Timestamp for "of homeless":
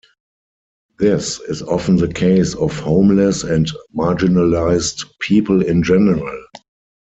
2.55-3.43